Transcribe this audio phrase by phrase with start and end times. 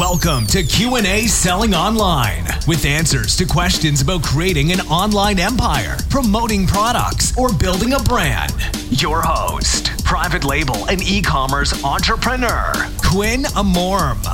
[0.00, 6.66] Welcome to Q&A Selling Online with answers to questions about creating an online empire, promoting
[6.66, 8.54] products, or building a brand.
[8.88, 12.72] Your host, private label and e-commerce entrepreneur,
[13.04, 14.24] Quinn Amorm.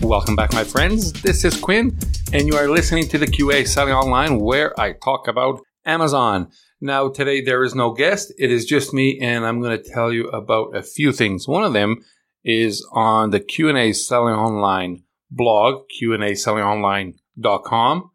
[0.00, 1.12] Welcome back, my friends.
[1.22, 1.98] This is Quinn,
[2.32, 6.52] and you are listening to the QA Selling Online, where I talk about Amazon.
[6.80, 10.12] Now, today there is no guest; it is just me, and I'm going to tell
[10.12, 11.48] you about a few things.
[11.48, 11.96] One of them
[12.48, 18.10] is on the Q&A Selling Online blog, Q&ASellingOnline.com.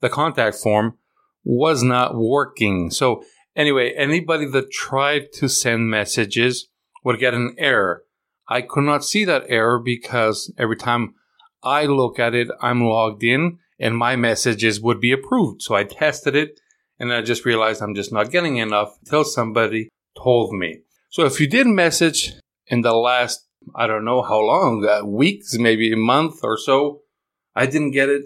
[0.00, 0.98] The contact form
[1.42, 2.90] was not working.
[2.90, 3.24] So
[3.56, 6.68] anyway, anybody that tried to send messages
[7.02, 8.02] would get an error.
[8.46, 11.14] I could not see that error because every time
[11.62, 15.62] I look at it, I'm logged in and my messages would be approved.
[15.62, 16.60] So I tested it
[16.98, 20.80] and I just realized I'm just not getting enough until somebody told me.
[21.08, 22.34] So if you did message
[22.66, 27.02] in the last I don't know how long, uh, weeks, maybe a month or so.
[27.54, 28.24] I didn't get it.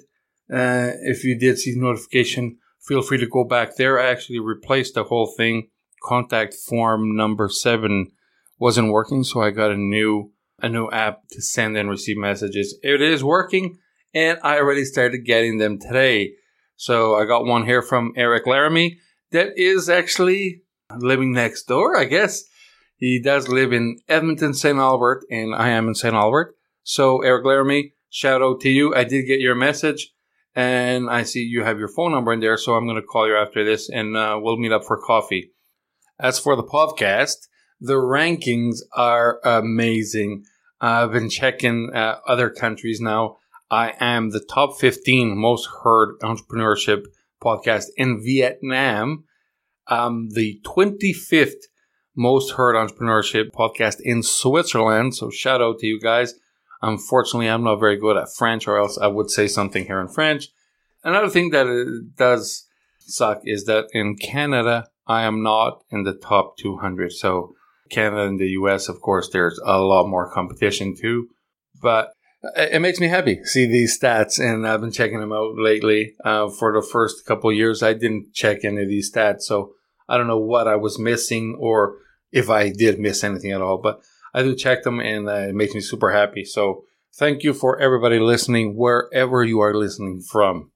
[0.53, 3.99] Uh, if you did see notification, feel free to go back there.
[3.99, 5.69] I actually replaced the whole thing.
[6.03, 8.13] Contact form number seven
[8.59, 12.79] wasn't working, so I got a new a new app to send and receive messages.
[12.83, 13.79] It is working,
[14.15, 16.35] and I already started getting them today.
[16.77, 18.99] So I got one here from Eric Laramie
[19.33, 20.63] that is actually
[20.97, 22.45] living next door, I guess.
[23.03, 24.79] He does live in Edmonton, St.
[24.79, 26.15] Albert, and I am in St.
[26.15, 26.55] Albert.
[26.85, 28.95] So, Eric Laramie, shout out to you.
[28.95, 30.13] I did get your message,
[30.55, 33.27] and I see you have your phone number in there, so I'm going to call
[33.27, 35.51] you after this, and uh, we'll meet up for coffee.
[36.21, 37.49] As for the podcast,
[37.81, 40.45] the rankings are amazing.
[40.81, 43.39] I've been checking uh, other countries now.
[43.69, 47.07] I am the top 15 most heard entrepreneurship
[47.43, 49.25] podcast in Vietnam.
[49.89, 51.65] Um, the 25th
[52.15, 55.15] most heard entrepreneurship podcast in Switzerland.
[55.15, 56.35] So shout out to you guys.
[56.83, 60.09] Unfortunately, I'm not very good at French, or else I would say something here in
[60.09, 60.49] French.
[61.05, 62.67] Another thing that does
[62.99, 67.13] suck is that in Canada, I am not in the top 200.
[67.13, 67.55] So
[67.91, 71.29] Canada and the US, of course, there's a lot more competition too.
[71.81, 72.13] But
[72.57, 76.15] it makes me happy see these stats, and I've been checking them out lately.
[76.25, 79.75] Uh, for the first couple years, I didn't check any of these stats, so
[80.09, 81.97] I don't know what I was missing or
[82.33, 84.01] if I did miss anything at all, but
[84.35, 86.45] I do check them and uh, it makes me super happy.
[86.45, 86.85] So
[87.15, 90.71] thank you for everybody listening wherever you are listening from.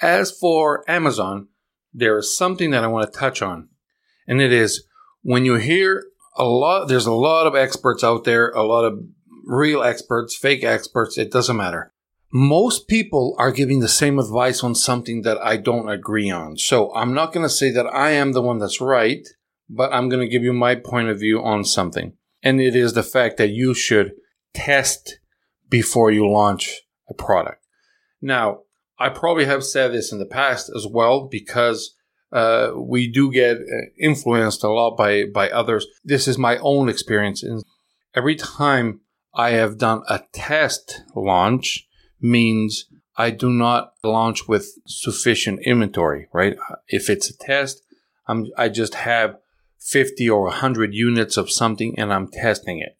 [0.00, 1.48] As for Amazon,
[1.92, 3.68] there is something that I want to touch on,
[4.26, 4.84] and it is
[5.22, 6.04] when you hear
[6.36, 9.00] a lot, there's a lot of experts out there, a lot of
[9.44, 11.92] real experts, fake experts, it doesn't matter
[12.30, 16.58] most people are giving the same advice on something that I don't agree on.
[16.58, 19.26] So I'm not going to say that I am the one that's right,
[19.68, 22.14] but I'm going to give you my point of view on something.
[22.42, 24.12] And it is the fact that you should
[24.54, 25.18] test
[25.68, 27.64] before you launch a product.
[28.20, 28.60] Now,
[28.98, 31.94] I probably have said this in the past as well because
[32.32, 33.62] uh, we do get uh,
[34.00, 35.86] influenced a lot by, by others.
[36.04, 37.44] This is my own experience.
[38.14, 39.00] Every time
[39.34, 41.88] I have done a test launch,
[42.20, 42.86] means
[43.16, 46.56] I do not launch with sufficient inventory, right?
[46.88, 47.82] If it's a test,
[48.26, 49.36] I'm, I just have
[49.80, 52.96] 50 or 100 units of something and I'm testing it.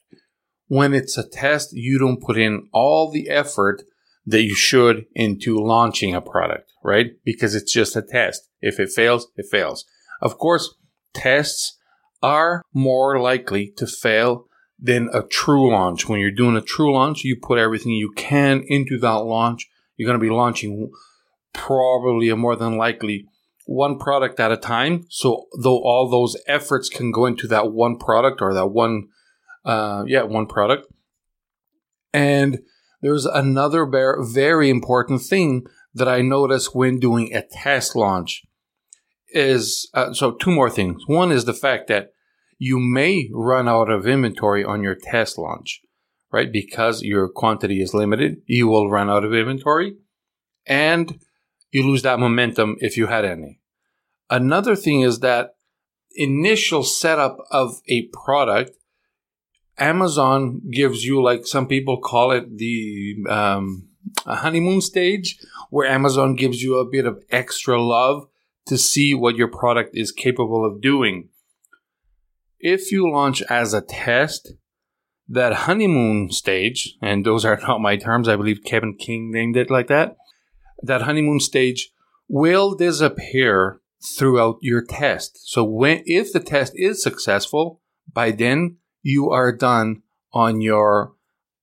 [0.67, 3.83] When it's a test, you don't put in all the effort
[4.27, 7.13] that you should into launching a product, right?
[7.25, 8.49] Because it's just a test.
[8.61, 9.87] If it fails, it fails.
[10.21, 10.75] Of course,
[11.15, 11.79] tests
[12.23, 14.47] are more likely to fail
[14.79, 16.09] than a true launch.
[16.09, 19.67] When you're doing a true launch, you put everything you can into that launch.
[19.97, 20.91] You're going to be launching
[21.53, 23.27] probably or more than likely
[23.69, 25.05] one product at a time.
[25.11, 29.09] So though all those efforts can go into that one product or that one,
[29.63, 30.87] uh, yeah, one product.
[32.15, 32.61] And
[33.03, 38.43] there's another very important thing that I noticed when doing a test launch
[39.35, 41.03] is, uh, so two more things.
[41.07, 42.13] One is the fact that
[42.59, 45.83] you may run out of inventory on your test launch,
[46.33, 46.51] right?
[46.51, 49.97] Because your quantity is limited, you will run out of inventory
[50.67, 51.21] and
[51.71, 53.58] you lose that momentum if you had any.
[54.31, 55.55] Another thing is that
[56.15, 58.77] initial setup of a product,
[59.79, 63.89] Amazon gives you, like some people call it, the um,
[64.27, 65.39] honeymoon stage,
[65.71, 68.29] where Amazon gives you a bit of extra love
[68.67, 71.29] to see what your product is capable of doing.
[72.59, 74.53] If you launch as a test,
[75.29, 79.71] that honeymoon stage, and those are not my terms, I believe Kevin King named it
[79.71, 80.17] like that,
[80.83, 81.91] that honeymoon stage
[82.29, 85.51] will disappear throughout your test.
[85.51, 87.81] So when if the test is successful,
[88.13, 90.03] by then you are done
[90.33, 91.13] on your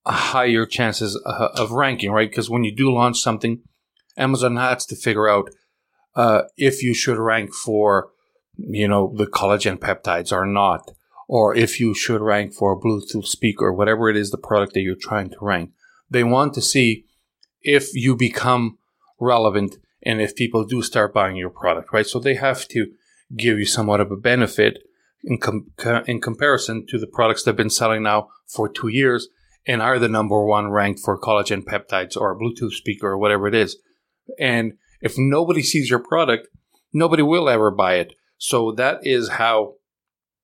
[0.05, 2.29] higher chances uh, of ranking, right?
[2.29, 3.61] Because when you do launch something,
[4.17, 5.49] Amazon has to figure out
[6.15, 8.09] uh, if you should rank for,
[8.57, 10.91] you know, the collagen peptides or not,
[11.27, 14.81] or if you should rank for a Bluetooth speaker, whatever it is the product that
[14.81, 15.71] you're trying to rank.
[16.09, 17.05] They want to see
[17.61, 18.77] if you become
[19.19, 22.05] relevant and if people do start buying your product, right?
[22.05, 22.87] So they have to
[23.35, 24.79] give you somewhat of a benefit
[25.23, 25.71] in, com-
[26.05, 29.27] in comparison to the products that have been selling now for two years
[29.65, 33.47] and are the number one ranked for collagen peptides or a Bluetooth speaker or whatever
[33.47, 33.77] it is.
[34.39, 36.47] And if nobody sees your product,
[36.93, 38.13] nobody will ever buy it.
[38.37, 39.75] So that is how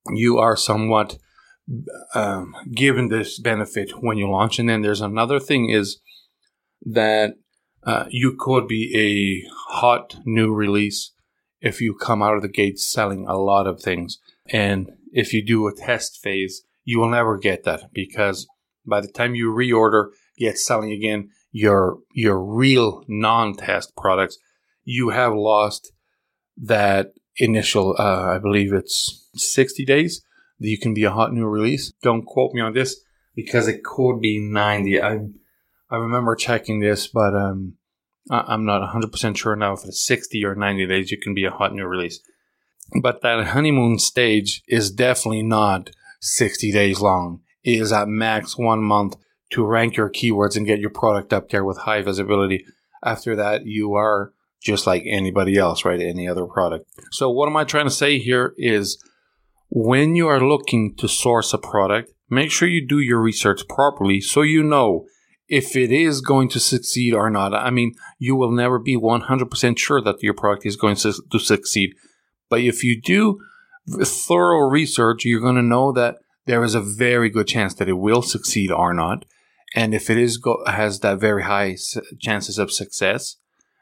[0.09, 1.17] you are somewhat
[2.15, 4.57] um, given this benefit when you launch.
[4.57, 5.99] And then there's another thing is
[6.83, 7.35] that
[7.83, 11.11] uh, you could be a hot new release
[11.61, 14.19] if you come out of the gate selling a lot of things.
[14.47, 18.47] And if you do a test phase, you will never get that because
[18.85, 24.37] by the time you reorder, get selling again your your real non-test products,
[24.83, 25.91] you have lost
[26.57, 27.95] that initial.
[27.97, 30.23] Uh, I believe it's sixty days
[30.59, 31.93] that you can be a hot new release.
[32.01, 33.01] Don't quote me on this
[33.35, 35.01] because it could be ninety.
[35.01, 35.19] I
[35.91, 37.73] I remember checking this, but um,
[38.29, 41.51] I'm not 100% sure now if it's 60 or 90 days you can be a
[41.51, 42.21] hot new release.
[43.01, 45.89] But that honeymoon stage is definitely not
[46.21, 47.41] 60 days long.
[47.63, 49.15] It is at max one month
[49.51, 52.65] to rank your keywords and get your product up there with high visibility.
[53.03, 55.99] After that, you are just like anybody else, right?
[55.99, 56.89] Any other product.
[57.11, 59.03] So what am I trying to say here is
[59.69, 64.21] when you are looking to source a product, make sure you do your research properly
[64.21, 65.05] so you know
[65.51, 67.53] if it is going to succeed or not.
[67.53, 71.93] I mean, you will never be 100% sure that your product is going to, succeed.
[72.49, 73.37] But if you do
[74.01, 77.97] thorough research, you're going to know that there is a very good chance that it
[77.97, 79.25] will succeed or not.
[79.75, 81.75] And if it is go- has that very high
[82.19, 83.35] chances of success,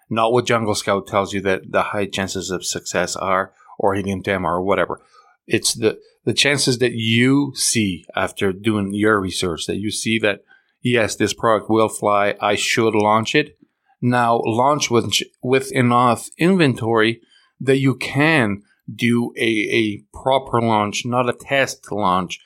[0.10, 4.24] not what Jungle Scout tells you that the high chances of success are, or Helium
[4.24, 5.02] 10 or whatever.
[5.46, 10.42] It's the, the chances that you see after doing your research, that you see that
[10.82, 12.36] yes, this product will fly.
[12.40, 13.58] I should launch it.
[14.02, 15.12] Now launch with,
[15.44, 17.22] with enough inventory
[17.60, 18.62] that you can
[18.94, 22.40] do a, a proper launch, not a test launch.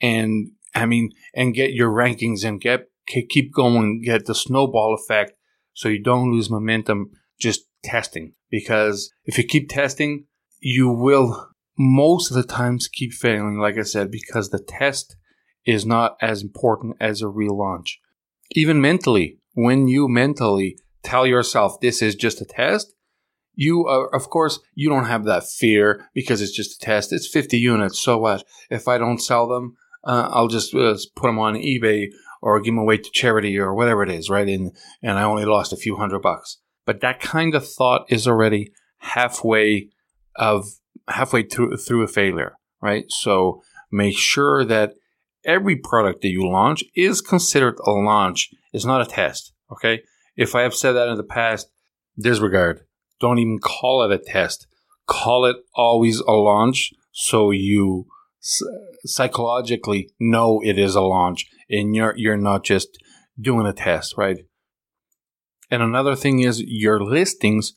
[0.00, 5.32] And I mean, and get your rankings and get, keep going, get the snowball effect
[5.72, 8.34] so you don't lose momentum just testing.
[8.50, 10.26] Because if you keep testing,
[10.60, 15.16] you will most of the times keep failing, like I said, because the test
[15.68, 17.96] is not as important as a relaunch.
[18.52, 22.94] Even mentally, when you mentally tell yourself this is just a test,
[23.54, 27.12] you, uh, of course, you don't have that fear because it's just a test.
[27.12, 27.98] It's 50 units.
[27.98, 28.44] So what?
[28.70, 32.06] If I don't sell them, uh, I'll just uh, put them on eBay
[32.40, 34.48] or give them away to charity or whatever it is, right?
[34.48, 36.58] And, and I only lost a few hundred bucks.
[36.86, 39.90] But that kind of thought is already halfway
[40.36, 40.64] of
[41.08, 43.04] halfway through, through a failure, right?
[43.08, 43.60] So
[43.90, 44.94] make sure that
[45.44, 48.50] every product that you launch is considered a launch.
[48.72, 49.52] It's not a test.
[49.72, 50.02] Okay.
[50.36, 51.68] If I have said that in the past,
[52.18, 52.82] disregard.
[53.20, 54.66] Don't even call it a test.
[55.06, 58.06] Call it always a launch so you
[59.04, 62.98] psychologically know it is a launch and you're, you're not just
[63.40, 64.38] doing a test, right?
[65.70, 67.74] And another thing is your listings.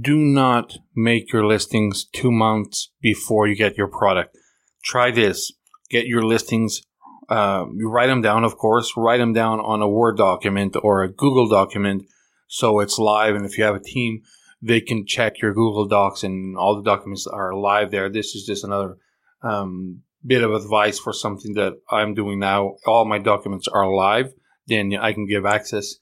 [0.00, 4.36] Do not make your listings two months before you get your product.
[4.84, 5.52] Try this.
[5.90, 6.82] Get your listings
[7.28, 11.02] uh, you write them down, of course, write them down on a Word document or
[11.02, 12.04] a Google document
[12.48, 13.36] so it's live.
[13.36, 14.22] And if you have a team,
[14.60, 18.08] they can check your Google Docs and all the documents are live there.
[18.08, 18.96] This is just another
[19.42, 22.76] um, bit of advice for something that I'm doing now.
[22.86, 24.32] All my documents are live.
[24.66, 25.96] Then I can give access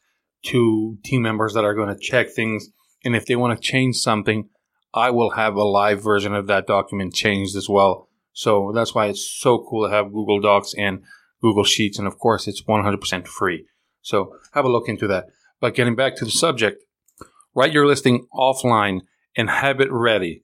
[0.46, 2.68] to team members that are going to check things.
[3.04, 4.48] And if they want to change something,
[4.94, 8.08] I will have a live version of that document changed as well.
[8.36, 11.02] So that's why it's so cool to have Google Docs and
[11.40, 11.98] Google Sheets.
[11.98, 13.66] And of course, it's 100% free.
[14.02, 15.28] So have a look into that.
[15.58, 16.84] But getting back to the subject,
[17.54, 19.00] write your listing offline
[19.38, 20.42] and have it ready.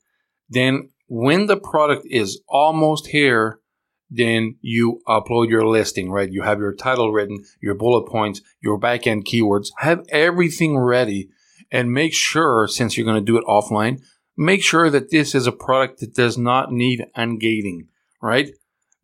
[0.48, 3.60] Then when the product is almost here,
[4.08, 6.32] then you upload your listing, right?
[6.32, 11.28] You have your title written, your bullet points, your backend keywords, have everything ready
[11.70, 14.00] and make sure, since you're going to do it offline,
[14.42, 17.86] make sure that this is a product that does not need ungating,
[18.20, 18.50] right?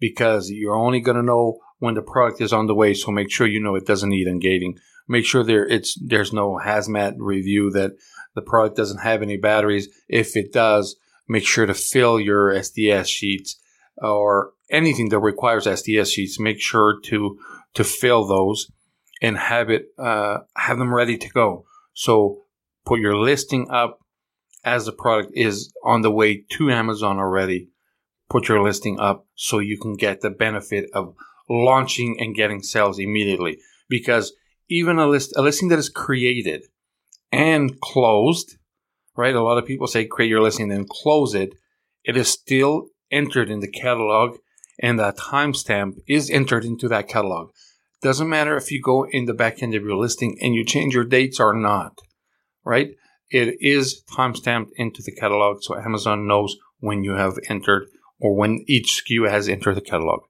[0.01, 2.95] Because you're only going to know when the product is on the way.
[2.95, 4.79] So make sure you know it doesn't need ungating.
[5.07, 7.93] Make sure there it's there's no hazmat review that
[8.35, 9.89] the product doesn't have any batteries.
[10.09, 10.97] If it does,
[11.29, 13.59] make sure to fill your SDS sheets
[13.97, 16.39] or anything that requires SDS sheets.
[16.39, 17.39] Make sure to
[17.75, 18.71] to fill those
[19.23, 21.65] and have it uh, have them ready to go.
[21.95, 22.43] So
[22.85, 24.01] put your listing up
[24.65, 27.69] as the product is on the way to Amazon already.
[28.29, 31.15] Put your listing up so you can get the benefit of
[31.49, 33.59] launching and getting sales immediately.
[33.89, 34.35] Because
[34.69, 36.65] even a list a listing that is created
[37.33, 38.57] and closed,
[39.17, 39.35] right?
[39.35, 41.55] A lot of people say create your listing and close it.
[42.05, 44.37] It is still entered in the catalog
[44.79, 47.51] and that timestamp is entered into that catalog.
[48.01, 50.95] Doesn't matter if you go in the back end of your listing and you change
[50.95, 51.99] your dates or not,
[52.65, 52.91] right?
[53.31, 57.89] It is timestamped into the catalog so Amazon knows when you have entered
[58.21, 60.23] or when each SKU has entered the catalog.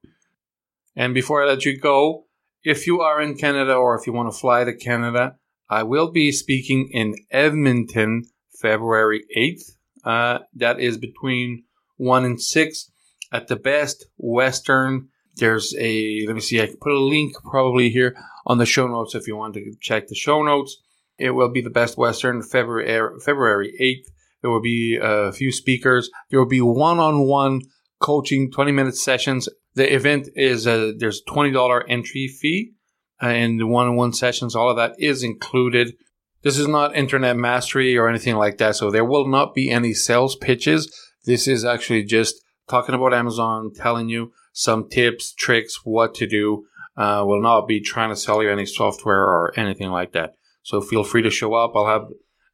[0.95, 2.25] And before I let you go,
[2.63, 5.37] if you are in Canada or if you want to fly to Canada,
[5.69, 8.25] I will be speaking in Edmonton
[8.61, 9.71] February 8th.
[10.03, 11.63] Uh, that is between
[11.97, 12.91] 1 and 6
[13.31, 15.09] at the Best Western.
[15.37, 18.15] There's a, let me see, I can put a link probably here
[18.45, 20.81] on the show notes if you want to check the show notes.
[21.19, 24.11] It will be the Best Western February, er, February 8th.
[24.41, 26.09] There will be a few speakers.
[26.29, 27.61] There will be one on one
[27.99, 29.49] coaching, 20 minute sessions.
[29.75, 32.73] The event is, a, there's $20 entry fee
[33.21, 35.93] uh, and the one-on-one sessions, all of that is included.
[36.41, 39.93] This is not internet mastery or anything like that, so there will not be any
[39.93, 40.89] sales pitches.
[41.25, 42.35] This is actually just
[42.69, 46.65] talking about Amazon, telling you some tips, tricks, what to do.
[46.97, 50.33] Uh, will not be trying to sell you any software or anything like that.
[50.63, 51.73] So feel free to show up.
[51.75, 52.07] I'll have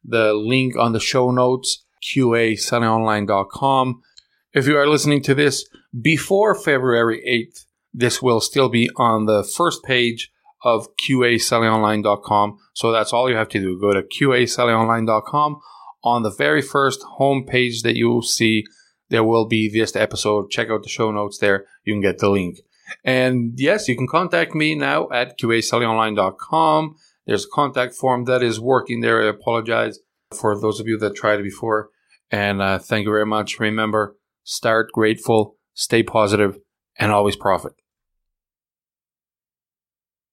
[0.04, 4.02] the link on the show notes, qasellingonline.com.
[4.52, 5.68] If you are listening to this
[6.00, 10.30] before February 8th, this will still be on the first page
[10.62, 12.58] of qasellingonline.com.
[12.74, 13.80] So that's all you have to do.
[13.80, 15.60] Go to qasellingonline.com.
[16.04, 18.64] On the very first homepage that you see,
[19.08, 20.50] there will be this episode.
[20.50, 21.66] Check out the show notes there.
[21.84, 22.60] You can get the link.
[23.04, 26.96] And yes, you can contact me now at qasellingonline.com.
[27.26, 29.22] There's a contact form that is working there.
[29.22, 29.98] I apologize
[30.38, 31.90] for those of you that tried it before.
[32.30, 33.60] And uh, thank you very much.
[33.60, 36.58] Remember, start grateful, stay positive,
[36.98, 37.72] and always profit.